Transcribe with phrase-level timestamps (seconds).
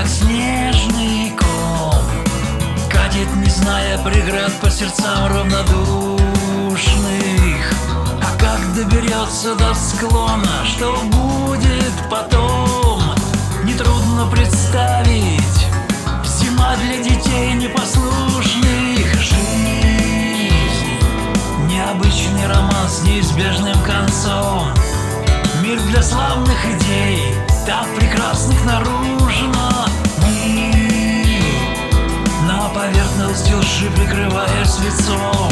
[0.00, 2.04] как снежный ком
[2.90, 6.20] Катит, не зная преград по сердцам равнодушных.
[8.22, 13.02] А как доберется до склона, что будет потом
[13.64, 15.66] Нетрудно представить,
[16.24, 17.89] зима для детей не непосредственно
[34.30, 35.50] лжи прикрываясь лицом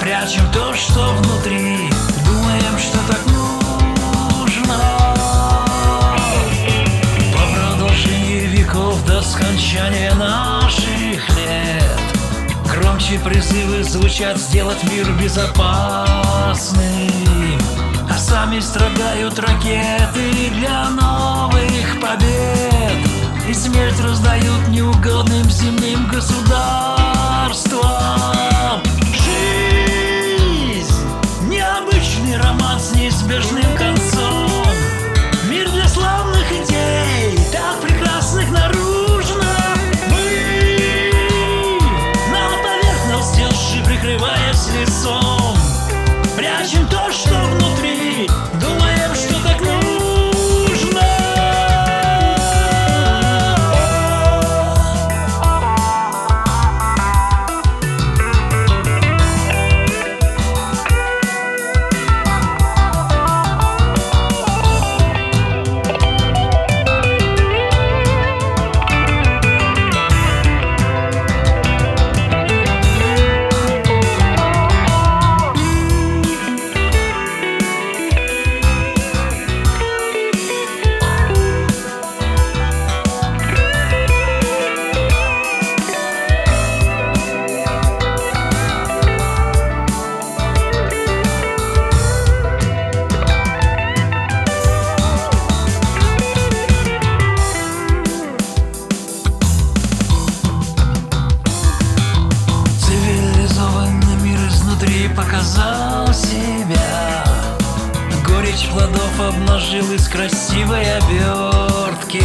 [0.00, 1.88] Прячем то, что внутри.
[2.24, 4.78] Думаем, что так нужно.
[7.32, 12.00] По продолжении веков до скончания наших лет
[12.64, 16.82] Громче призывы звучат сделать мир безопасным.
[18.10, 22.71] А сами страдают ракеты для новых побед
[23.52, 27.82] И смерть раздают неугодным земным государствам.
[29.12, 30.94] Жизнь
[31.50, 34.48] Необычный роман с неизбежным концом.
[35.50, 36.81] Мир для славных идей
[105.72, 107.24] показал себя.
[108.26, 112.24] Горечь плодов обнажил из красивой обертки.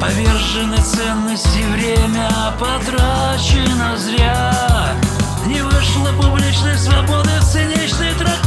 [0.00, 4.94] Повержены ценности, время потрачено зря.
[5.46, 8.43] Не вышло публичной свободы в циничной траве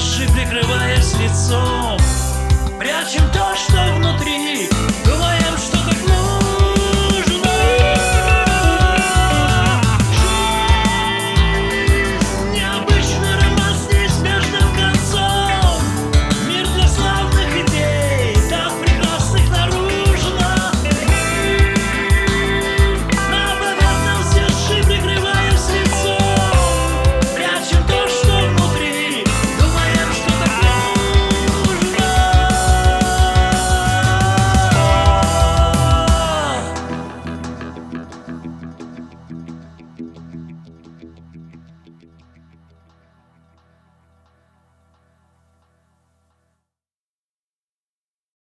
[0.00, 1.98] души прикрываясь лицом.
[2.78, 3.49] Прячем то,